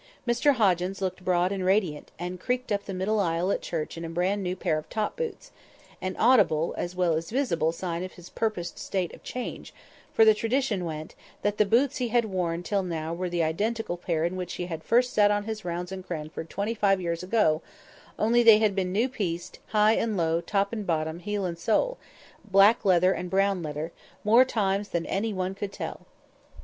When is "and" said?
1.51-1.63, 2.17-2.39, 19.93-20.17, 20.73-20.87, 21.45-21.59, 23.13-23.29